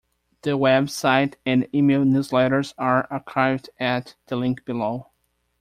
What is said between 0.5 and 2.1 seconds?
web site and email